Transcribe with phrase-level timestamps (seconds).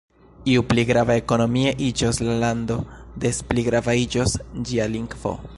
[0.51, 2.81] Ju pli grava ekonomie iĝos la lando,
[3.27, 4.39] des pli grava iĝos
[4.71, 5.41] ĝia lingvo.